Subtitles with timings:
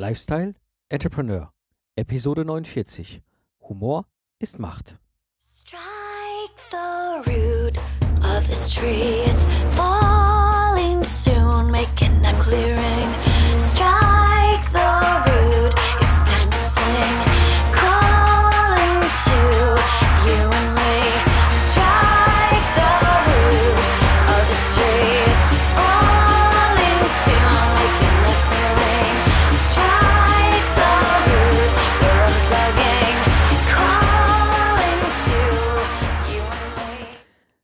[0.00, 0.54] Lifestyle
[0.90, 1.52] Entrepreneur
[1.94, 3.20] Episode 49
[3.68, 4.06] Humor
[4.38, 4.96] ist Macht.
[5.36, 7.76] Strike the root
[8.24, 9.26] of this tree.
[9.72, 13.58] Falling soon, making a clearing.
[13.58, 14.09] Strike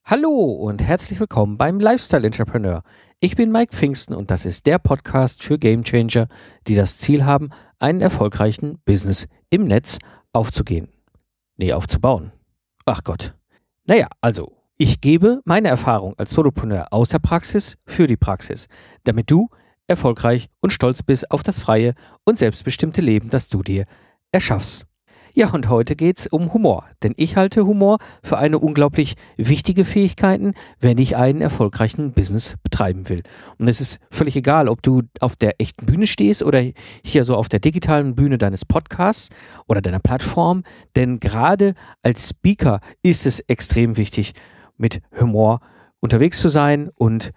[0.09, 2.84] Hallo und herzlich willkommen beim Lifestyle Entrepreneur.
[3.19, 6.29] Ich bin Mike Pfingsten und das ist der Podcast für Gamechanger,
[6.69, 9.98] die das Ziel haben, einen erfolgreichen Business im Netz
[10.32, 10.87] aufzugehen.
[11.56, 12.30] Nee, aufzubauen.
[12.84, 13.34] Ach Gott.
[13.84, 18.68] Naja, also, ich gebe meine Erfahrung als Solopreneur aus der Praxis für die Praxis,
[19.02, 19.48] damit du
[19.88, 23.87] erfolgreich und stolz bist auf das freie und selbstbestimmte Leben, das du dir
[24.30, 24.85] erschaffst.
[25.38, 30.40] Ja, und heute geht's um Humor, denn ich halte Humor für eine unglaublich wichtige Fähigkeit,
[30.80, 33.23] wenn ich einen erfolgreichen Business betreiben will.
[33.59, 36.65] Und es ist völlig egal, ob du auf der echten Bühne stehst oder
[37.04, 39.28] hier so auf der digitalen Bühne deines Podcasts
[39.66, 40.62] oder deiner Plattform,
[40.96, 44.32] denn gerade als Speaker ist es extrem wichtig,
[44.78, 45.60] mit Humor
[46.00, 47.32] unterwegs zu sein und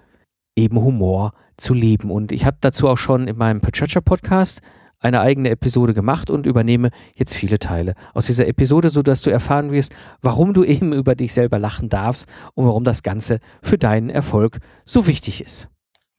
[0.56, 2.12] eben Humor zu leben.
[2.12, 4.62] Und ich habe dazu auch schon in meinem Pachacha Podcast
[5.00, 9.72] eine eigene Episode gemacht und übernehme jetzt viele Teile aus dieser Episode, sodass du erfahren
[9.72, 14.10] wirst, warum du eben über dich selber lachen darfst und warum das Ganze für deinen
[14.10, 15.70] Erfolg so wichtig ist.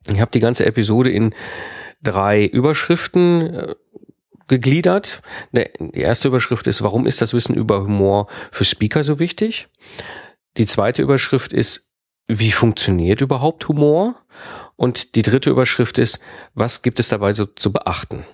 [0.09, 1.34] Ich habe die ganze Episode in
[2.03, 3.75] drei Überschriften äh,
[4.48, 5.22] gegliedert.
[5.53, 9.69] Der, die erste Überschrift ist, warum ist das Wissen über Humor für Speaker so wichtig?
[10.56, 11.91] Die zweite Überschrift ist,
[12.27, 14.17] wie funktioniert überhaupt Humor?
[14.77, 16.20] Und die dritte Überschrift ist,
[16.55, 18.25] was gibt es dabei so zu beachten?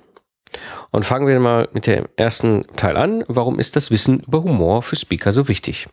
[0.93, 3.25] Und fangen wir mal mit dem ersten Teil an.
[3.29, 5.89] Warum ist das Wissen über Humor für Speaker so wichtig?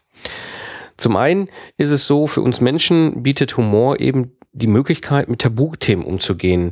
[0.98, 6.06] Zum einen ist es so, für uns Menschen bietet Humor eben die Möglichkeit, mit Tabuthemen
[6.06, 6.72] umzugehen.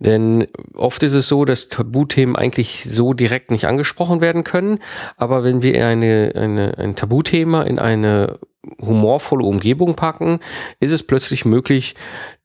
[0.00, 4.80] Denn oft ist es so, dass Tabuthemen eigentlich so direkt nicht angesprochen werden können.
[5.16, 8.38] Aber wenn wir eine, eine, ein Tabuthema in eine
[8.80, 10.40] humorvolle Umgebung packen,
[10.80, 11.94] ist es plötzlich möglich,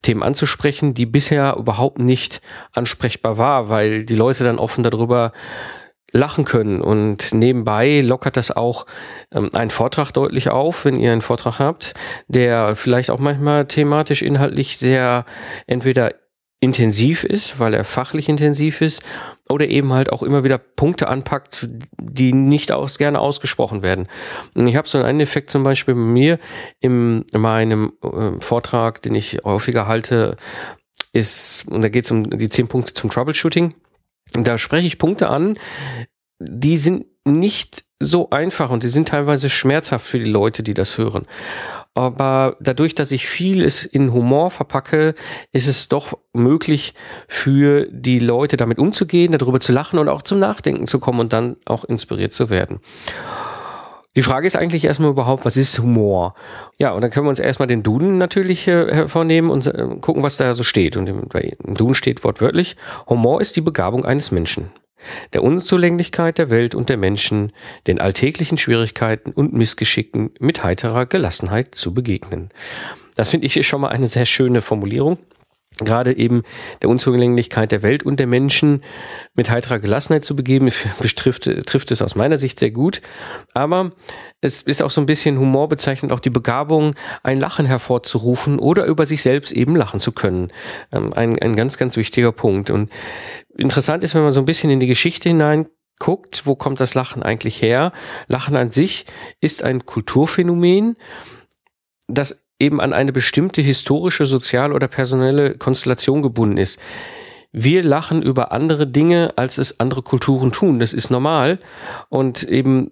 [0.03, 2.41] Themen anzusprechen, die bisher überhaupt nicht
[2.71, 5.33] ansprechbar war, weil die Leute dann offen darüber
[6.15, 6.81] lachen können.
[6.81, 8.85] Und nebenbei lockert das auch
[9.33, 11.93] ähm, einen Vortrag deutlich auf, wenn ihr einen Vortrag habt,
[12.27, 15.25] der vielleicht auch manchmal thematisch, inhaltlich sehr
[15.67, 16.13] entweder
[16.61, 19.03] intensiv ist, weil er fachlich intensiv ist,
[19.49, 24.07] oder eben halt auch immer wieder Punkte anpackt, die nicht aus, gerne ausgesprochen werden.
[24.55, 26.39] Und ich habe so einen Effekt zum Beispiel bei mir
[26.79, 30.37] in meinem äh, Vortrag, den ich häufiger halte,
[31.11, 33.75] ist, und da geht es um die zehn Punkte zum Troubleshooting.
[34.33, 35.57] Da spreche ich Punkte an,
[36.39, 40.97] die sind nicht so einfach und die sind teilweise schmerzhaft für die Leute, die das
[40.97, 41.25] hören.
[41.97, 45.15] Aber dadurch, dass ich vieles in Humor verpacke,
[45.53, 46.93] ist es doch möglich
[47.29, 51.31] für die Leute damit umzugehen, darüber zu lachen und auch zum Nachdenken zu kommen und
[51.31, 52.81] dann auch inspiriert zu werden.
[54.15, 56.35] Die Frage ist eigentlich erstmal überhaupt, was ist Humor?
[56.79, 60.23] Ja, und dann können wir uns erstmal den Duden natürlich äh, hervornehmen und äh, gucken,
[60.23, 60.95] was da so steht.
[60.95, 62.77] Und im, im Duden steht wortwörtlich,
[63.07, 64.71] Humor ist die Begabung eines Menschen
[65.33, 67.51] der Unzulänglichkeit der Welt und der Menschen,
[67.87, 72.49] den alltäglichen Schwierigkeiten und Missgeschicken mit heiterer Gelassenheit zu begegnen.
[73.15, 75.17] Das finde ich schon mal eine sehr schöne Formulierung.
[75.79, 76.43] Gerade eben
[76.81, 78.83] der Unzulänglichkeit der Welt und der Menschen
[79.33, 80.69] mit heiterer Gelassenheit zu begeben,
[81.01, 83.01] betrifft, trifft es aus meiner Sicht sehr gut.
[83.53, 83.91] Aber
[84.41, 88.85] es ist auch so ein bisschen Humor bezeichnet, auch die Begabung, ein Lachen hervorzurufen oder
[88.85, 90.51] über sich selbst eben lachen zu können.
[90.91, 92.69] Ähm, ein, ein ganz, ganz wichtiger Punkt.
[92.69, 92.89] Und
[93.57, 95.67] interessant ist, wenn man so ein bisschen in die Geschichte hinein
[95.99, 97.91] guckt, wo kommt das Lachen eigentlich her?
[98.27, 99.05] Lachen an sich
[99.39, 100.97] ist ein Kulturphänomen,
[102.07, 106.79] das eben an eine bestimmte historische, soziale oder personelle Konstellation gebunden ist.
[107.51, 110.79] Wir lachen über andere Dinge, als es andere Kulturen tun.
[110.79, 111.59] Das ist normal.
[112.09, 112.91] Und eben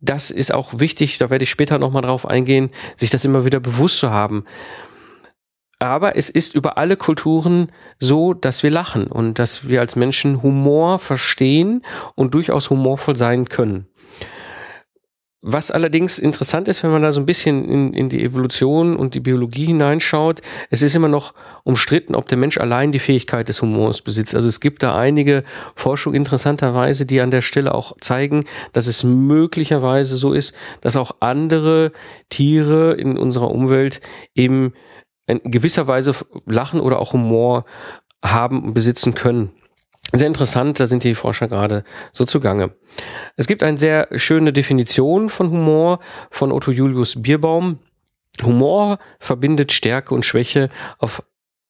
[0.00, 3.60] das ist auch wichtig, da werde ich später nochmal drauf eingehen, sich das immer wieder
[3.60, 4.44] bewusst zu haben.
[5.78, 10.42] Aber es ist über alle Kulturen so, dass wir lachen und dass wir als Menschen
[10.42, 11.82] Humor verstehen
[12.14, 13.86] und durchaus humorvoll sein können.
[15.46, 19.12] Was allerdings interessant ist, wenn man da so ein bisschen in, in die Evolution und
[19.12, 23.60] die Biologie hineinschaut, es ist immer noch umstritten, ob der Mensch allein die Fähigkeit des
[23.60, 24.34] Humors besitzt.
[24.34, 25.44] Also es gibt da einige
[25.74, 31.16] Forschung interessanterweise, die an der Stelle auch zeigen, dass es möglicherweise so ist, dass auch
[31.20, 31.92] andere
[32.30, 34.00] Tiere in unserer Umwelt
[34.34, 34.72] eben
[35.26, 36.14] in gewisser Weise
[36.46, 37.66] Lachen oder auch Humor
[38.24, 39.52] haben und besitzen können.
[40.18, 42.74] Sehr interessant, da sind die Forscher gerade so zugange.
[43.36, 46.00] Es gibt eine sehr schöne Definition von Humor
[46.30, 47.78] von Otto Julius Bierbaum.
[48.42, 50.68] Humor verbindet Stärke und Schwäche
[50.98, 51.22] auf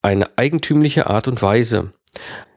[0.02, 1.92] eine eigentümliche Art und Weise.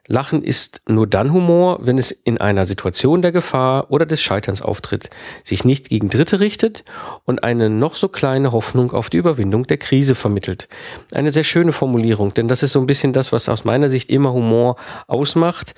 [0.08, 4.62] Lachen ist nur dann Humor, wenn es in einer Situation der Gefahr oder des Scheiterns
[4.62, 5.10] auftritt,
[5.44, 6.86] sich nicht gegen Dritte richtet
[7.26, 10.70] und eine noch so kleine Hoffnung auf die Überwindung der Krise vermittelt.
[11.14, 14.10] Eine sehr schöne Formulierung, denn das ist so ein bisschen das, was aus meiner Sicht
[14.10, 14.78] immer Humor
[15.08, 15.76] ausmacht.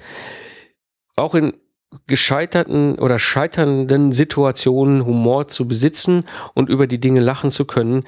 [1.15, 1.53] Auch in
[2.05, 8.03] gescheiterten oder scheiternden Situationen Humor zu besitzen und über die Dinge lachen zu können.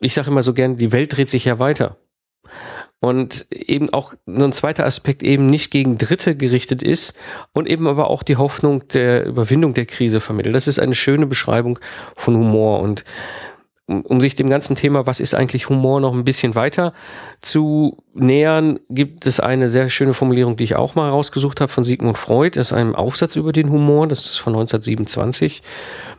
[0.00, 1.96] Ich sage immer so gern, die Welt dreht sich ja weiter
[3.02, 7.18] und eben auch so ein zweiter Aspekt eben nicht gegen Dritte gerichtet ist
[7.52, 10.54] und eben aber auch die Hoffnung der Überwindung der Krise vermittelt.
[10.54, 11.80] Das ist eine schöne Beschreibung
[12.14, 13.04] von Humor und
[13.88, 16.94] um, sich dem ganzen Thema, was ist eigentlich Humor, noch ein bisschen weiter
[17.40, 21.82] zu nähern, gibt es eine sehr schöne Formulierung, die ich auch mal rausgesucht habe von
[21.82, 22.56] Sigmund Freud.
[22.56, 25.62] Das ist ein Aufsatz über den Humor, das ist von 1927.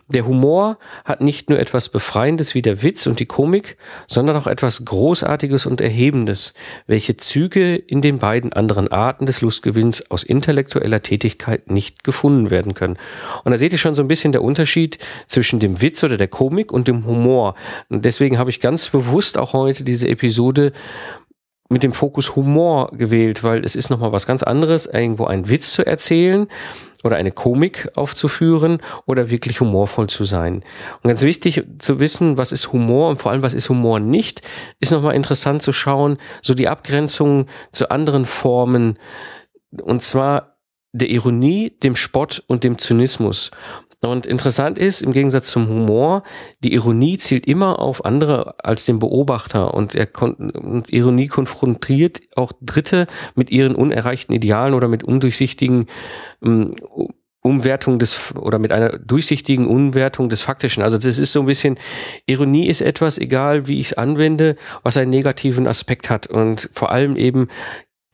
[0.09, 3.77] Der Humor hat nicht nur etwas Befreiendes wie der Witz und die Komik,
[4.07, 6.53] sondern auch etwas Großartiges und Erhebendes,
[6.87, 12.73] welche Züge in den beiden anderen Arten des Lustgewinns aus intellektueller Tätigkeit nicht gefunden werden
[12.73, 12.97] können.
[13.45, 14.97] Und da seht ihr schon so ein bisschen der Unterschied
[15.27, 17.55] zwischen dem Witz oder der Komik und dem Humor.
[17.87, 20.73] Und deswegen habe ich ganz bewusst auch heute diese Episode
[21.73, 25.73] mit dem Fokus Humor gewählt, weil es ist nochmal was ganz anderes, irgendwo einen Witz
[25.73, 26.47] zu erzählen
[27.03, 30.63] oder eine Komik aufzuführen oder wirklich humorvoll zu sein.
[31.01, 34.41] Und ganz wichtig zu wissen, was ist Humor und vor allem, was ist Humor nicht,
[34.79, 38.97] ist nochmal interessant zu schauen, so die Abgrenzung zu anderen Formen,
[39.81, 40.53] und zwar
[40.93, 43.49] der Ironie, dem Spott und dem Zynismus.
[44.05, 46.23] Und interessant ist, im Gegensatz zum Humor,
[46.63, 52.51] die Ironie zielt immer auf andere als den Beobachter und, er und Ironie konfrontiert auch
[52.61, 55.87] Dritte mit ihren unerreichten Idealen oder mit undurchsichtigen
[56.43, 56.71] ähm,
[57.41, 60.81] Umwertung des oder mit einer durchsichtigen Umwertung des Faktischen.
[60.81, 61.77] Also das ist so ein bisschen,
[62.25, 66.91] Ironie ist etwas, egal wie ich es anwende, was einen negativen Aspekt hat und vor
[66.91, 67.49] allem eben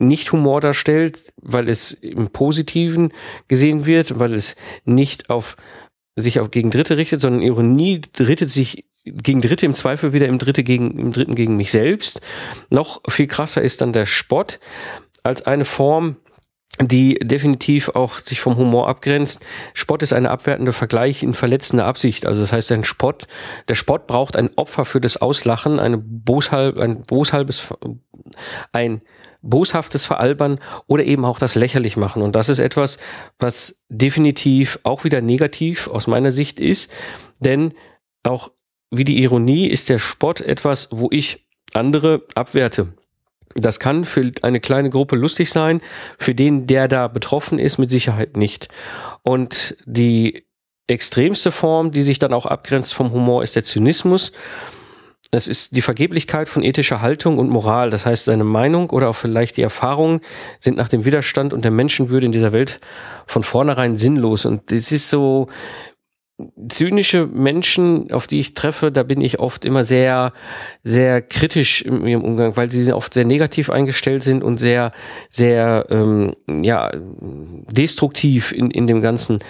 [0.00, 3.12] nicht Humor darstellt, weil es im Positiven
[3.48, 5.56] gesehen wird, weil es nicht auf
[6.16, 10.38] sich auch gegen Dritte richtet, sondern Ironie richtet sich gegen Dritte im Zweifel wieder im
[10.38, 12.20] Dritte gegen, im Dritten gegen mich selbst.
[12.68, 14.60] Noch viel krasser ist dann der Spott
[15.22, 16.16] als eine Form,
[16.80, 19.44] die definitiv auch sich vom Humor abgrenzt.
[19.74, 22.26] Spott ist eine abwertende Vergleich in verletzender Absicht.
[22.26, 23.26] Also das heißt, ein Spott,
[23.68, 27.74] der Spott braucht ein Opfer für das Auslachen, eine boshalb, ein boshalbes,
[28.72, 29.02] ein
[29.42, 32.22] boshaftes Veralbern oder eben auch das lächerlich machen.
[32.22, 32.98] Und das ist etwas,
[33.38, 36.92] was definitiv auch wieder negativ aus meiner Sicht ist,
[37.40, 37.74] denn
[38.22, 38.50] auch
[38.90, 42.88] wie die Ironie ist der Spott etwas, wo ich andere abwerte.
[43.54, 45.80] Das kann für eine kleine Gruppe lustig sein,
[46.18, 48.68] für den, der da betroffen ist, mit Sicherheit nicht.
[49.22, 50.44] Und die
[50.86, 54.32] extremste Form, die sich dann auch abgrenzt vom Humor, ist der Zynismus.
[55.32, 57.90] Das ist die Vergeblichkeit von ethischer Haltung und Moral.
[57.90, 60.20] Das heißt, seine Meinung oder auch vielleicht die Erfahrungen
[60.58, 62.80] sind nach dem Widerstand und der Menschenwürde in dieser Welt
[63.26, 64.44] von vornherein sinnlos.
[64.44, 65.46] Und das ist so,
[66.68, 70.32] zynische Menschen, auf die ich treffe, da bin ich oft immer sehr,
[70.82, 74.92] sehr kritisch im, im Umgang, weil sie oft sehr negativ eingestellt sind und sehr,
[75.28, 76.90] sehr, ähm, ja,
[77.70, 79.40] destruktiv in, in dem Ganzen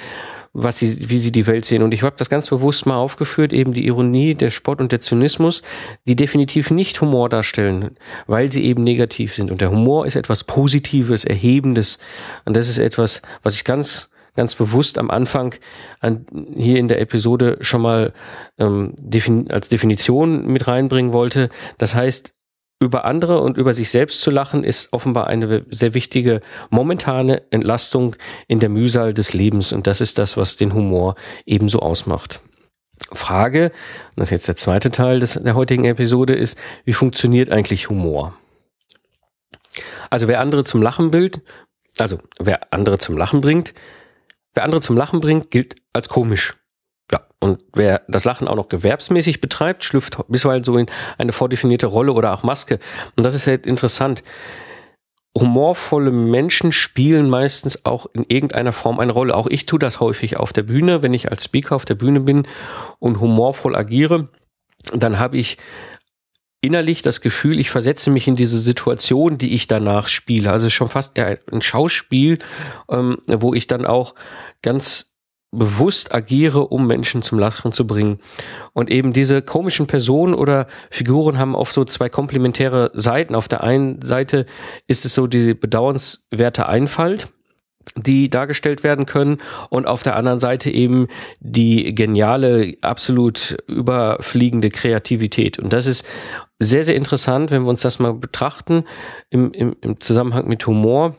[0.52, 1.83] was sie, wie sie die Welt sehen.
[1.83, 5.00] Und ich habe das ganz bewusst mal aufgeführt, eben die Ironie, der Spott und der
[5.00, 5.62] Zynismus,
[6.07, 9.50] die definitiv nicht Humor darstellen, weil sie eben negativ sind.
[9.50, 11.99] Und der Humor ist etwas Positives, Erhebendes.
[12.45, 15.57] Und das ist etwas, was ich ganz ganz bewusst am Anfang
[16.00, 16.25] an,
[16.57, 18.12] hier in der Episode schon mal
[18.59, 21.49] ähm, defin als Definition mit reinbringen wollte.
[21.78, 22.33] Das heißt,
[22.80, 28.16] über andere und über sich selbst zu lachen, ist offenbar eine sehr wichtige momentane Entlastung
[28.49, 29.72] in der Mühsal des Lebens.
[29.72, 32.40] Und das ist das, was den Humor ebenso ausmacht.
[33.12, 33.70] Frage,
[34.16, 38.38] das ist jetzt der zweite Teil des, der heutigen Episode, ist, wie funktioniert eigentlich Humor?
[40.08, 41.42] Also wer andere zum Lachen bringt,
[41.99, 43.75] also wer andere zum Lachen bringt,
[44.54, 46.60] wer andere zum Lachen bringt, gilt als komisch.
[47.42, 52.12] Und wer das Lachen auch noch gewerbsmäßig betreibt, schlüpft bisweilen so in eine vordefinierte Rolle
[52.12, 52.78] oder auch Maske.
[53.16, 54.23] Und das ist halt interessant.
[55.38, 59.35] Humorvolle Menschen spielen meistens auch in irgendeiner Form eine Rolle.
[59.35, 62.20] Auch ich tue das häufig auf der Bühne, wenn ich als Speaker auf der Bühne
[62.20, 62.47] bin
[62.99, 64.28] und humorvoll agiere,
[64.92, 65.56] dann habe ich
[66.61, 70.52] innerlich das Gefühl, ich versetze mich in diese Situation, die ich danach spiele.
[70.52, 72.38] Also schon fast ein Schauspiel,
[72.90, 74.14] ähm, wo ich dann auch
[74.62, 75.14] ganz
[75.52, 78.19] bewusst agiere, um Menschen zum Lachen zu bringen.
[78.73, 83.35] Und eben diese komischen Personen oder Figuren haben oft so zwei komplementäre Seiten.
[83.35, 84.47] Auf der einen Seite
[84.87, 87.28] ist es so diese bedauernswerte Einfalt
[87.97, 89.38] die dargestellt werden können
[89.69, 91.09] und auf der anderen Seite eben
[91.40, 95.59] die geniale, absolut überfliegende Kreativität.
[95.59, 96.07] Und das ist
[96.59, 98.85] sehr, sehr interessant, wenn wir uns das mal betrachten
[99.30, 101.16] im, im, im Zusammenhang mit Humor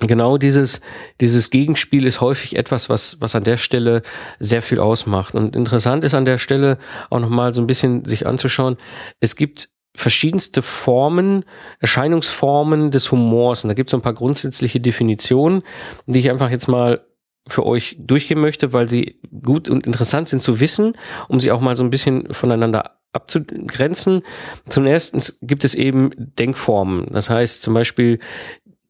[0.00, 0.80] genau dieses,
[1.20, 4.02] dieses Gegenspiel ist häufig etwas, was, was an der Stelle
[4.38, 5.34] sehr viel ausmacht.
[5.34, 6.78] Und interessant ist an der Stelle
[7.10, 8.76] auch nochmal so ein bisschen sich anzuschauen.
[9.20, 11.44] Es gibt verschiedenste Formen,
[11.80, 13.64] Erscheinungsformen des Humors.
[13.64, 15.62] Und da gibt es so ein paar grundsätzliche Definitionen,
[16.06, 17.04] die ich einfach jetzt mal
[17.48, 20.92] für euch durchgehen möchte, weil sie gut und interessant sind zu wissen,
[21.28, 24.22] um sie auch mal so ein bisschen voneinander abzugrenzen.
[24.68, 27.06] Zum ersten gibt es eben Denkformen.
[27.10, 28.20] Das heißt zum Beispiel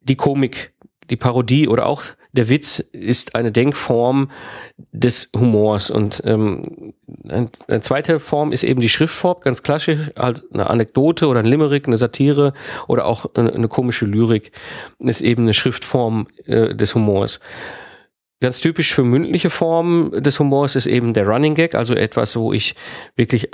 [0.00, 0.74] die Komik,
[1.10, 4.30] die Parodie oder auch der Witz ist eine Denkform
[4.92, 5.90] des Humors.
[5.90, 6.94] Und ähm,
[7.26, 11.86] eine zweite Form ist eben die Schriftform, ganz klassisch, halt eine Anekdote oder ein Limerick,
[11.86, 12.52] eine Satire
[12.86, 14.52] oder auch eine, eine komische Lyrik
[14.98, 17.40] ist eben eine Schriftform äh, des Humors.
[18.40, 22.52] Ganz typisch für mündliche Formen des Humors ist eben der Running Gag, also etwas, wo
[22.52, 22.76] ich
[23.16, 23.50] wirklich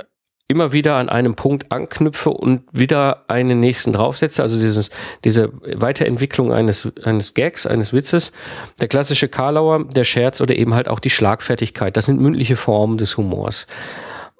[0.47, 4.91] immer wieder an einem Punkt anknüpfe und wieder einen nächsten draufsetze, also dieses,
[5.23, 8.31] diese Weiterentwicklung eines, eines Gags, eines Witzes.
[8.79, 11.97] Der klassische Karlauer, der Scherz oder eben halt auch die Schlagfertigkeit.
[11.97, 13.65] Das sind mündliche Formen des Humors.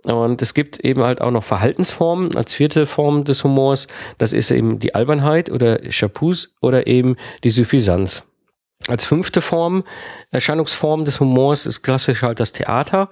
[0.03, 3.87] Und es gibt eben halt auch noch Verhaltensformen als vierte Form des Humors.
[4.19, 8.23] Das ist eben die Albernheit oder Chapeaus oder eben die Suffisanz.
[8.87, 9.83] Als fünfte Form,
[10.29, 13.09] Erscheinungsform des Humors ist klassisch halt das Theater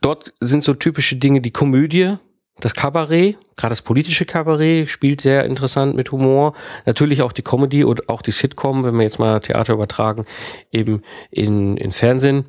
[0.00, 2.16] dort sind so typische Dinge die Komödie,
[2.60, 6.54] das Kabarett, gerade das politische Kabarett spielt sehr interessant mit Humor.
[6.86, 10.26] Natürlich auch die Comedy und auch die Sitcom, wenn wir jetzt mal Theater übertragen,
[10.70, 12.46] eben in, ins Fernsehen.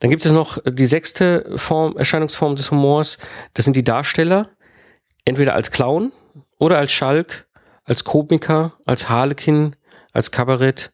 [0.00, 3.18] Dann gibt es noch die sechste Form, Erscheinungsform des Humors.
[3.54, 4.50] Das sind die Darsteller.
[5.24, 6.12] Entweder als Clown
[6.58, 7.48] oder als Schalk,
[7.84, 9.74] als Komiker, als Harlekin,
[10.12, 10.92] als Kabarett,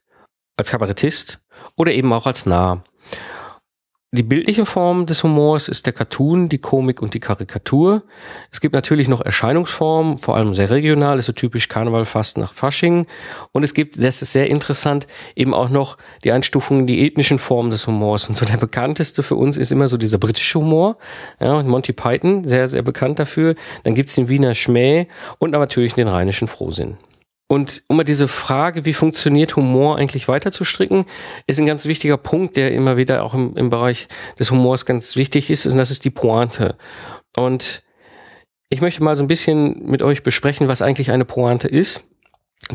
[0.57, 1.41] als Kabarettist
[1.77, 2.85] oder eben auch als Narr.
[4.13, 8.03] Die bildliche Form des Humors ist der Cartoon, die Komik und die Karikatur.
[8.51, 12.53] Es gibt natürlich noch Erscheinungsformen, vor allem sehr regional, ist so typisch Karneval fast nach
[12.53, 13.07] Fasching.
[13.53, 17.71] Und es gibt, das ist sehr interessant, eben auch noch die Einstufungen, die ethnischen Formen
[17.71, 18.29] des Humors.
[18.29, 20.97] Und so der bekannteste für uns ist immer so dieser britische Humor.
[21.39, 23.55] Ja, Monty Python, sehr, sehr bekannt dafür.
[23.85, 25.07] Dann gibt's den Wiener Schmäh
[25.39, 26.97] und natürlich den rheinischen Frohsinn.
[27.51, 31.05] Und um mal diese Frage, wie funktioniert Humor eigentlich weiterzustricken,
[31.49, 34.07] ist ein ganz wichtiger Punkt, der immer wieder auch im, im Bereich
[34.39, 36.77] des Humors ganz wichtig ist, und das ist die Pointe.
[37.37, 37.83] Und
[38.69, 42.05] ich möchte mal so ein bisschen mit euch besprechen, was eigentlich eine Pointe ist.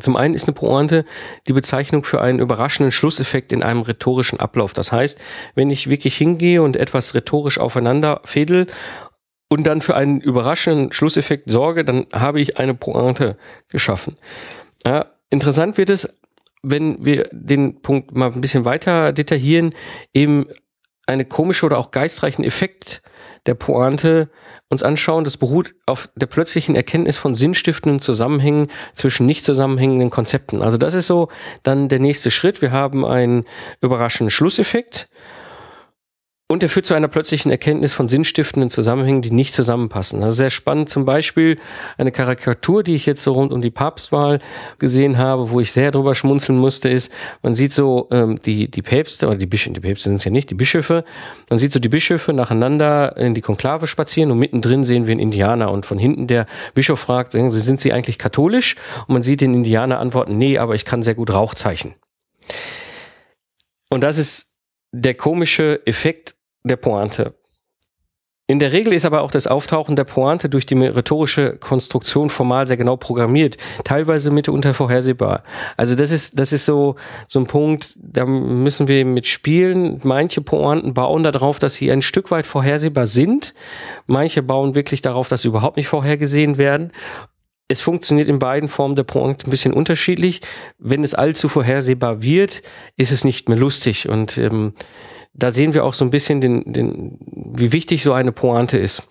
[0.01, 1.05] Zum einen ist eine Pointe
[1.47, 4.73] die Bezeichnung für einen überraschenden Schlusseffekt in einem rhetorischen Ablauf.
[4.73, 5.17] Das heißt,
[5.53, 8.67] wenn ich wirklich hingehe und etwas rhetorisch aufeinander fädel
[9.47, 13.37] und dann für einen überraschenden Schlusseffekt sorge, dann habe ich eine Pointe
[13.69, 14.17] geschaffen.
[14.85, 16.15] Ja, interessant wird es,
[16.61, 19.73] wenn wir den Punkt mal ein bisschen weiter detaillieren,
[20.13, 20.47] eben
[21.07, 23.01] eine komische oder auch geistreichen Effekt
[23.45, 24.29] der Pointe
[24.69, 25.23] uns anschauen.
[25.23, 30.61] Das beruht auf der plötzlichen Erkenntnis von sinnstiftenden Zusammenhängen zwischen nicht zusammenhängenden Konzepten.
[30.61, 31.29] Also das ist so
[31.61, 32.61] dann der nächste Schritt.
[32.61, 33.45] Wir haben einen
[33.81, 35.07] überraschenden Schlusseffekt
[36.47, 40.21] und er führt zu einer plötzlichen Erkenntnis von sinnstiftenden Zusammenhängen, die nicht zusammenpassen.
[40.21, 41.57] Also sehr spannend zum Beispiel
[41.97, 44.37] eine Karikatur, die ich jetzt so rund um die Papstwahl
[44.77, 47.11] gesehen habe, wo ich sehr drüber schmunzeln musste, ist,
[47.41, 50.29] man sieht so ähm, die, die Päpste, oder die Bischöfe, die Päpste sind es ja
[50.29, 51.03] nicht, die Bischöfe,
[51.49, 55.21] man sieht so die Bischöfe nacheinander in die Konklave spazieren und mittendrin sehen wir einen
[55.21, 58.75] Indianer und von hinten der Bischof fragt, sagen Sie, sind Sie eigentlich katholisch?
[59.07, 61.95] Und man sieht den Indianer antworten, nee, aber ich kann sehr gut Rauchzeichen.
[63.89, 64.55] Und das ist
[64.91, 66.34] der komische Effekt
[66.69, 67.33] der Pointe.
[68.47, 72.67] In der Regel ist aber auch das Auftauchen der Pointe durch die rhetorische Konstruktion formal
[72.67, 75.43] sehr genau programmiert, teilweise mitunter vorhersehbar.
[75.77, 76.95] Also das ist, das ist so,
[77.27, 79.99] so ein Punkt, da müssen wir mit spielen.
[80.03, 83.55] Manche Pointen bauen darauf, dass sie ein Stück weit vorhersehbar sind.
[84.05, 86.91] Manche bauen wirklich darauf, dass sie überhaupt nicht vorhergesehen werden
[87.67, 90.41] es funktioniert in beiden Formen der Pointe ein bisschen unterschiedlich.
[90.77, 92.61] Wenn es allzu vorhersehbar wird,
[92.95, 94.07] ist es nicht mehr lustig.
[94.07, 94.73] Und ähm,
[95.35, 97.19] da sehen wir auch so ein bisschen den, den,
[97.57, 99.03] wie wichtig so eine Pointe ist.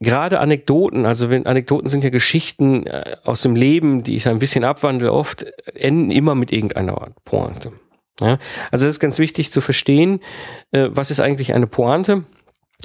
[0.00, 4.38] Gerade Anekdoten, also wenn Anekdoten sind ja Geschichten äh, aus dem Leben, die ich ein
[4.38, 5.44] bisschen abwandle, oft
[5.74, 7.72] enden immer mit irgendeiner Pointe.
[8.20, 8.38] Ja?
[8.70, 10.20] Also es ist ganz wichtig zu verstehen,
[10.72, 12.24] äh, was ist eigentlich eine Pointe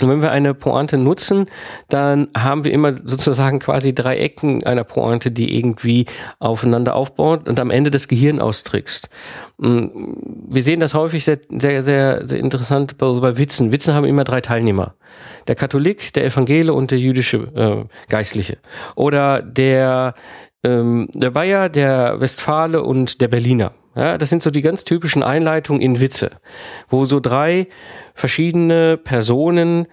[0.01, 1.45] und wenn wir eine Pointe nutzen,
[1.89, 6.05] dann haben wir immer sozusagen quasi drei Ecken einer Pointe, die irgendwie
[6.39, 9.09] aufeinander aufbaut und am Ende das Gehirn austrickst.
[9.57, 9.87] Mm,
[10.49, 13.71] wir sehen das häufig sehr, sehr, sehr, sehr interessant bei, Witzen.
[13.71, 14.95] Witzen haben immer drei Teilnehmer.
[15.47, 18.57] Der Katholik, der Evangele und der jüdische äh, Geistliche.
[18.95, 20.13] Oder der,
[20.63, 23.73] ähm, der Bayer, der Westfale und der Berliner.
[23.95, 26.31] Ja, das sind so die ganz typischen Einleitungen in Witze,
[26.89, 27.67] wo so drei
[28.13, 29.87] verschiedene Personen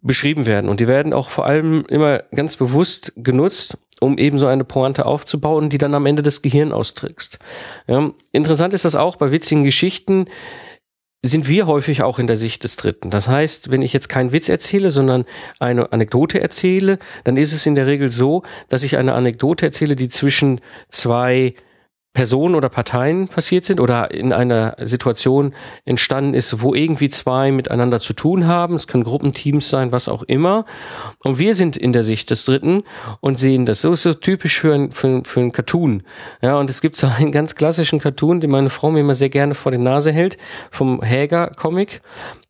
[0.00, 0.68] beschrieben werden.
[0.68, 5.06] Und die werden auch vor allem immer ganz bewusst genutzt, um eben so eine Pointe
[5.06, 7.38] aufzubauen, die dann am Ende das Gehirn austrickst.
[7.86, 10.26] Ja, interessant ist das auch bei witzigen Geschichten,
[11.22, 13.10] sind wir häufig auch in der Sicht des Dritten.
[13.10, 15.24] Das heißt, wenn ich jetzt keinen Witz erzähle, sondern
[15.58, 19.96] eine Anekdote erzähle, dann ist es in der Regel so, dass ich eine Anekdote erzähle,
[19.96, 21.54] die zwischen zwei
[22.14, 28.00] Personen oder Parteien passiert sind oder in einer Situation entstanden ist, wo irgendwie zwei miteinander
[28.00, 28.74] zu tun haben.
[28.74, 30.64] Es können Gruppenteams sein, was auch immer.
[31.22, 32.82] Und wir sind in der Sicht des Dritten
[33.20, 33.82] und sehen das.
[33.82, 36.02] So ist so typisch für ein, für, für ein Cartoon.
[36.42, 39.28] Ja, und es gibt so einen ganz klassischen Cartoon, den meine Frau mir immer sehr
[39.28, 40.38] gerne vor die Nase hält,
[40.70, 42.00] vom Häger-Comic.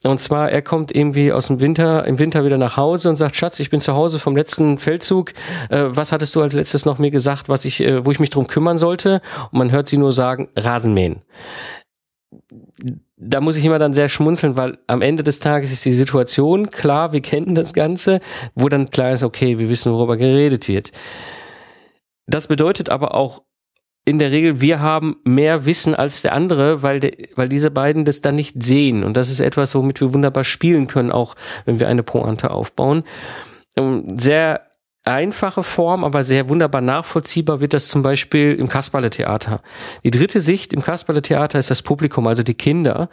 [0.05, 3.35] Und zwar, er kommt irgendwie aus dem Winter, im Winter wieder nach Hause und sagt,
[3.35, 5.33] Schatz, ich bin zu Hause vom letzten Feldzug.
[5.71, 8.31] Äh, was hattest du als letztes noch mir gesagt, was ich, äh, wo ich mich
[8.31, 9.21] drum kümmern sollte?
[9.59, 11.23] Man hört sie nur sagen, Rasenmähen.
[13.17, 16.71] Da muss ich immer dann sehr schmunzeln, weil am Ende des Tages ist die Situation
[16.71, 18.21] klar, wir kennen das Ganze,
[18.55, 20.93] wo dann klar ist, okay, wir wissen, worüber geredet wird.
[22.27, 23.43] Das bedeutet aber auch
[24.09, 28.07] in der Regel, wir haben mehr Wissen als der andere, weil, de, weil diese beiden
[28.07, 29.05] das dann nicht sehen.
[29.05, 31.35] Und das ist etwas, womit wir wunderbar spielen können, auch
[31.67, 33.03] wenn wir eine Pointe aufbauen.
[33.77, 34.68] Ähm, sehr
[35.09, 39.61] einfache Form, aber sehr wunderbar nachvollziehbar wird das zum Beispiel im Kasperle-Theater.
[40.05, 43.09] Die dritte Sicht im Kasperle-Theater ist das Publikum, also die Kinder.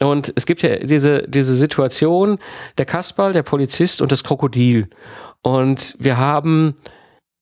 [0.00, 2.38] Und es gibt ja diese, diese Situation,
[2.76, 4.88] der Kasperl, der Polizist und das Krokodil.
[5.42, 6.74] Und wir haben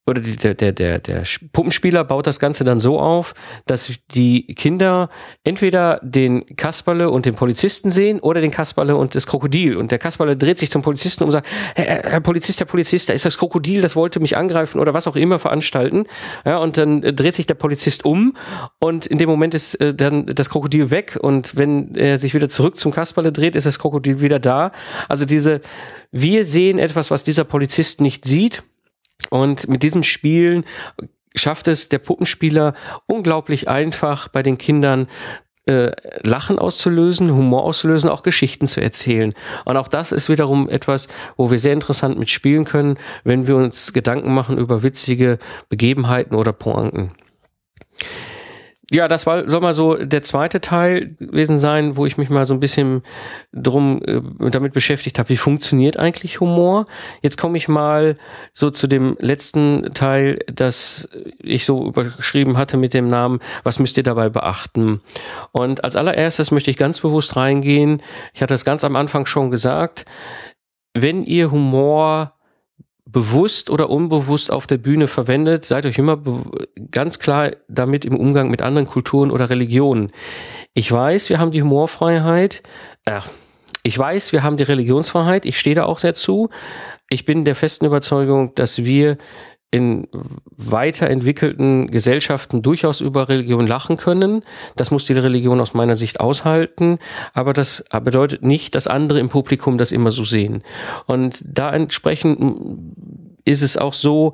[0.07, 1.23] oder die, der, der, der, der
[1.53, 3.35] Puppenspieler baut das Ganze dann so auf,
[3.67, 5.11] dass die Kinder
[5.43, 9.77] entweder den Kasperle und den Polizisten sehen oder den Kasperle und das Krokodil.
[9.77, 13.15] Und der Kasperle dreht sich zum Polizisten und sagt, Herr, Herr Polizist, Herr Polizist, da
[13.15, 16.05] ist das Krokodil, das wollte mich angreifen oder was auch immer veranstalten.
[16.45, 18.37] Ja, und dann dreht sich der Polizist um
[18.79, 22.49] und in dem Moment ist äh, dann das Krokodil weg und wenn er sich wieder
[22.49, 24.71] zurück zum Kasperle dreht, ist das Krokodil wieder da.
[25.09, 25.61] Also diese,
[26.13, 28.63] wir sehen etwas, was dieser Polizist nicht sieht
[29.31, 30.65] und mit diesem Spielen
[31.35, 32.75] schafft es der Puppenspieler
[33.07, 35.09] unglaublich einfach bei den Kindern
[35.67, 35.91] äh,
[36.23, 39.35] Lachen auszulösen, Humor auszulösen, auch Geschichten zu erzählen.
[39.65, 43.93] Und auch das ist wiederum etwas, wo wir sehr interessant mitspielen können, wenn wir uns
[43.93, 47.11] Gedanken machen über witzige Begebenheiten oder Pointen
[48.93, 52.45] ja, das war, soll mal so der zweite Teil gewesen sein, wo ich mich mal
[52.45, 53.03] so ein bisschen
[53.53, 56.85] drum äh, damit beschäftigt habe, wie funktioniert eigentlich Humor.
[57.21, 58.17] Jetzt komme ich mal
[58.53, 63.97] so zu dem letzten Teil, das ich so überschrieben hatte mit dem Namen, was müsst
[63.97, 65.01] ihr dabei beachten?
[65.51, 68.03] Und als allererstes möchte ich ganz bewusst reingehen.
[68.35, 70.05] Ich hatte es ganz am Anfang schon gesagt.
[70.95, 72.36] Wenn ihr Humor
[73.07, 76.21] bewusst oder unbewusst auf der Bühne verwendet, seid euch immer
[76.91, 80.11] ganz klar damit im Umgang mit anderen Kulturen oder Religionen.
[80.75, 82.63] Ich weiß, wir haben die Humorfreiheit.
[83.05, 83.21] Äh,
[83.85, 85.47] ich weiß, wir haben die Religionsfreiheit.
[85.47, 86.51] Ich stehe da auch sehr zu.
[87.09, 89.17] Ich bin der festen Überzeugung, dass wir
[89.71, 90.09] in
[90.57, 94.43] weiterentwickelten Gesellschaften durchaus über Religion lachen können.
[94.77, 96.99] Das muss die Religion aus meiner Sicht aushalten,
[97.35, 100.63] aber das bedeutet nicht, dass andere im Publikum das immer so sehen.
[101.07, 102.39] Und da entsprechend
[103.45, 104.33] ist es auch so,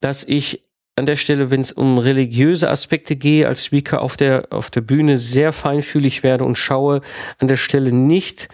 [0.00, 0.67] dass ich
[0.98, 4.80] an der Stelle, wenn es um religiöse Aspekte gehe, als Speaker auf der, auf der
[4.82, 7.00] Bühne sehr feinfühlig werde und schaue
[7.38, 8.48] an der Stelle nicht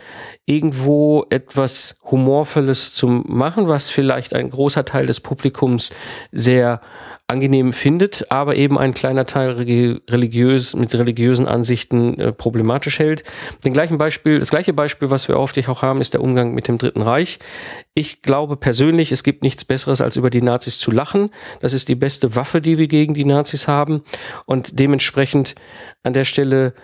[0.46, 5.92] irgendwo etwas Humorvolles zu machen, was vielleicht ein großer Teil des Publikums
[6.32, 6.80] sehr
[7.26, 13.24] angenehm findet, aber eben ein kleiner Teil religiös mit religiösen Ansichten äh, problematisch hält.
[13.64, 16.68] Den gleichen Beispiel, das gleiche Beispiel, was wir oft auch haben, ist der Umgang mit
[16.68, 17.38] dem Dritten Reich.
[17.94, 21.30] Ich glaube persönlich, es gibt nichts Besseres, als über die Nazis zu lachen.
[21.60, 24.02] Das ist die beste Waffe, die wir gegen die Nazis haben.
[24.44, 25.54] Und dementsprechend
[26.02, 26.74] an der Stelle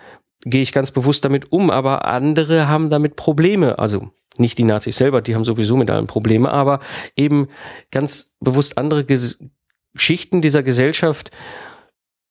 [0.43, 3.77] gehe ich ganz bewusst damit um, aber andere haben damit Probleme.
[3.77, 6.79] Also nicht die Nazis selber, die haben sowieso mit allem Probleme, aber
[7.15, 7.49] eben
[7.91, 9.03] ganz bewusst andere
[9.95, 11.31] Schichten dieser Gesellschaft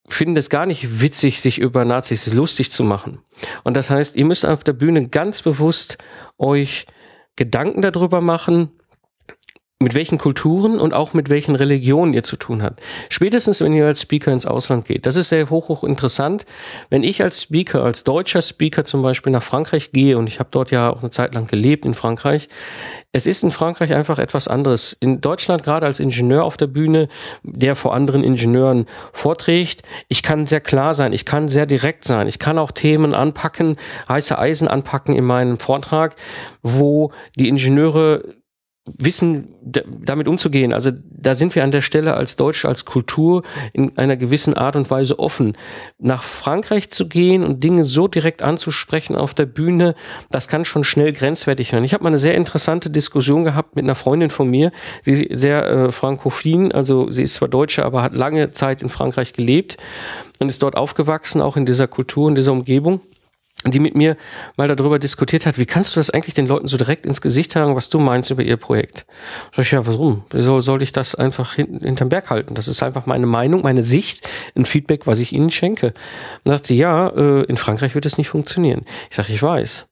[0.09, 3.23] finden es gar nicht witzig, sich über Nazis lustig zu machen.
[3.63, 5.99] Und das heißt, ihr müsst auf der Bühne ganz bewusst
[6.39, 6.87] euch
[7.37, 8.71] Gedanken darüber machen,
[9.83, 12.81] mit welchen Kulturen und auch mit welchen Religionen ihr zu tun habt.
[13.09, 15.07] Spätestens, wenn ihr als Speaker ins Ausland geht.
[15.07, 16.45] Das ist sehr hoch, hoch interessant.
[16.91, 20.51] Wenn ich als Speaker, als deutscher Speaker zum Beispiel nach Frankreich gehe, und ich habe
[20.53, 22.51] dort ja auch eine Zeit lang gelebt in Frankreich,
[23.13, 24.93] es ist in Frankreich einfach etwas anderes.
[24.93, 27.09] In Deutschland, gerade als Ingenieur auf der Bühne,
[27.43, 32.29] der vor anderen Ingenieuren vorträgt, ich kann sehr klar sein, ich kann sehr direkt sein,
[32.29, 33.77] ich kann auch Themen anpacken,
[34.11, 36.17] heiße Eisen anpacken in meinem Vortrag,
[36.63, 38.23] wo die Ingenieure
[38.99, 40.73] wissen, damit umzugehen.
[40.73, 44.77] Also da sind wir an der Stelle als Deutsche, als Kultur in einer gewissen Art
[44.77, 45.57] und Weise offen.
[45.99, 49.95] Nach Frankreich zu gehen und Dinge so direkt anzusprechen auf der Bühne,
[50.31, 51.85] das kann schon schnell grenzwertig werden.
[51.85, 54.73] Ich habe mal eine sehr interessante Diskussion gehabt mit einer Freundin von mir,
[55.03, 58.89] sie ist sehr äh, frankophil, also sie ist zwar Deutsche, aber hat lange Zeit in
[58.89, 59.77] Frankreich gelebt
[60.39, 63.01] und ist dort aufgewachsen, auch in dieser Kultur, in dieser Umgebung
[63.67, 64.17] die mit mir
[64.57, 67.53] mal darüber diskutiert hat, wie kannst du das eigentlich den Leuten so direkt ins Gesicht
[67.53, 69.05] sagen, was du meinst über ihr Projekt?
[69.55, 70.25] Sag ich, ja, warum?
[70.31, 72.55] Wieso soll ich das einfach hin, hinterm Berg halten?
[72.55, 75.93] Das ist einfach meine Meinung, meine Sicht, ein Feedback, was ich ihnen schenke.
[76.45, 78.87] Dann sagt sie, ja, äh, in Frankreich wird es nicht funktionieren.
[79.11, 79.87] Ich sage, ich weiß.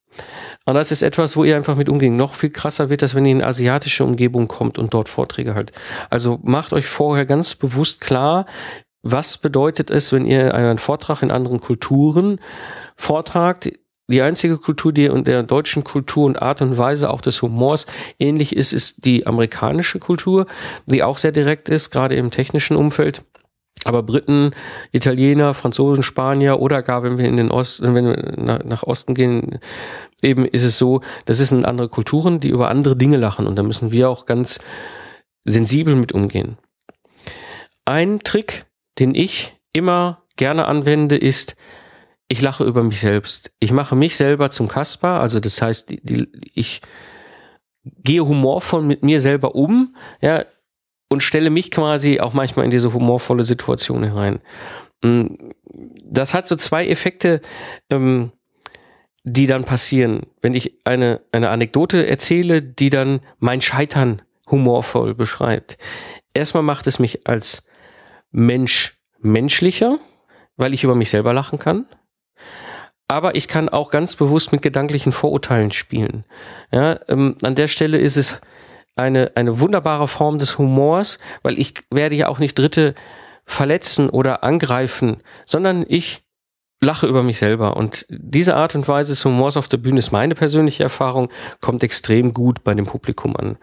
[0.64, 2.16] Und das ist etwas, wo ihr einfach mit umgehen.
[2.16, 5.72] Noch viel krasser wird das, wenn ihr in asiatische Umgebung kommt und dort Vorträge halt.
[6.10, 8.46] Also macht euch vorher ganz bewusst klar,
[9.02, 12.40] was bedeutet es, wenn ihr einen Vortrag in anderen Kulturen
[12.98, 13.70] vortragt?
[14.10, 17.86] Die einzige Kultur, die in der deutschen Kultur und Art und Weise auch des Humors
[18.18, 20.46] ähnlich ist, ist die amerikanische Kultur,
[20.86, 23.22] die auch sehr direkt ist, gerade im technischen Umfeld.
[23.84, 24.52] Aber Briten,
[24.92, 29.60] Italiener, Franzosen, Spanier oder gar wenn wir in den Osten, wenn wir nach Osten gehen,
[30.22, 33.62] eben ist es so, das sind andere Kulturen, die über andere Dinge lachen und da
[33.62, 34.58] müssen wir auch ganz
[35.44, 36.56] sensibel mit umgehen.
[37.84, 38.66] Ein Trick,
[38.98, 41.56] den ich immer gerne anwende, ist,
[42.28, 43.50] ich lache über mich selbst.
[43.58, 46.82] Ich mache mich selber zum Kasper, also das heißt, die, die, ich
[47.84, 50.44] gehe humorvoll mit mir selber um, ja,
[51.08, 54.40] und stelle mich quasi auch manchmal in diese humorvolle Situation herein.
[55.02, 55.26] Mm,
[56.04, 57.40] das hat so zwei Effekte,
[57.88, 58.32] ähm,
[59.24, 65.78] die dann passieren, wenn ich eine, eine Anekdote erzähle, die dann mein Scheitern humorvoll beschreibt.
[66.34, 67.66] Erstmal macht es mich als
[68.30, 69.98] Mensch menschlicher,
[70.56, 71.86] weil ich über mich selber lachen kann.
[73.08, 76.24] Aber ich kann auch ganz bewusst mit gedanklichen Vorurteilen spielen.
[76.70, 78.40] Ja, ähm, an der Stelle ist es
[78.96, 82.94] eine, eine wunderbare Form des Humors, weil ich werde ja auch nicht Dritte
[83.46, 86.22] verletzen oder angreifen, sondern ich
[86.80, 87.76] lache über mich selber.
[87.76, 91.82] Und diese Art und Weise des Humors auf der Bühne ist meine persönliche Erfahrung, kommt
[91.82, 93.56] extrem gut bei dem Publikum an.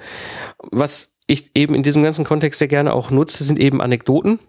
[0.72, 4.40] Was ich eben in diesem ganzen Kontext sehr gerne auch nutze, sind eben Anekdoten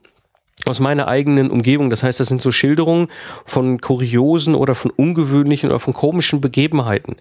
[0.67, 1.91] aus meiner eigenen Umgebung.
[1.91, 3.09] Das heißt, das sind so Schilderungen
[3.45, 7.17] von kuriosen oder von ungewöhnlichen oder von komischen Begebenheiten,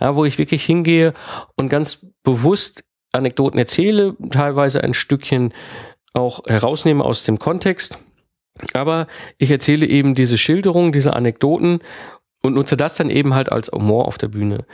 [0.00, 1.14] ja, wo ich wirklich hingehe
[1.56, 5.54] und ganz bewusst Anekdoten erzähle, teilweise ein Stückchen
[6.12, 7.98] auch herausnehme aus dem Kontext.
[8.74, 9.06] Aber
[9.38, 11.80] ich erzähle eben diese Schilderungen, diese Anekdoten
[12.42, 14.64] und nutze das dann eben halt als Humor auf der Bühne.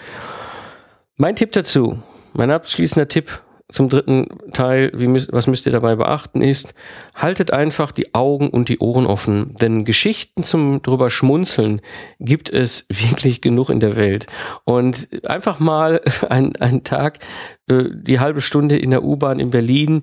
[1.16, 3.43] Mein Tipp dazu, mein abschließender Tipp
[3.74, 6.74] zum dritten Teil, wie, was müsst ihr dabei beachten, ist,
[7.14, 11.80] haltet einfach die Augen und die Ohren offen, denn Geschichten zum drüber schmunzeln
[12.20, 14.26] gibt es wirklich genug in der Welt.
[14.64, 17.18] Und einfach mal einen, einen Tag,
[17.66, 20.02] äh, die halbe Stunde in der U-Bahn in Berlin,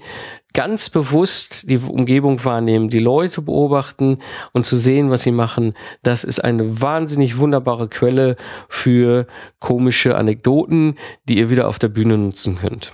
[0.54, 4.18] ganz bewusst die Umgebung wahrnehmen, die Leute beobachten
[4.52, 8.36] und zu sehen, was sie machen, das ist eine wahnsinnig wunderbare Quelle
[8.68, 9.28] für
[9.60, 10.96] komische Anekdoten,
[11.30, 12.92] die ihr wieder auf der Bühne nutzen könnt.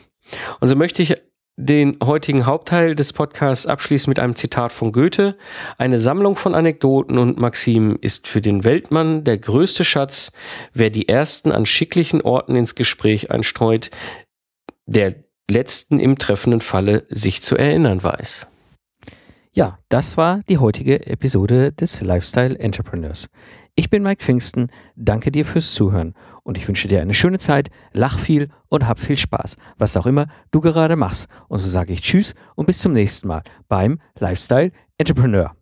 [0.60, 1.16] Und so möchte ich
[1.60, 5.36] den heutigen Hauptteil des Podcasts abschließen mit einem Zitat von Goethe.
[5.80, 10.32] Eine Sammlung von Anekdoten und Maximen ist für den Weltmann der größte Schatz,
[10.74, 13.90] wer die ersten an schicklichen Orten ins Gespräch einstreut,
[14.86, 15.16] der
[15.50, 18.48] letzten im treffenden Falle sich zu erinnern weiß.
[19.52, 23.30] Ja, das war die heutige Episode des Lifestyle Entrepreneurs.
[23.74, 26.14] Ich bin Mike Pfingsten, danke dir fürs Zuhören
[26.48, 30.06] und ich wünsche dir eine schöne Zeit, lach viel und hab viel Spaß, was auch
[30.06, 31.28] immer du gerade machst.
[31.50, 35.54] Und so sage ich Tschüss und bis zum nächsten Mal beim Lifestyle Entrepreneur.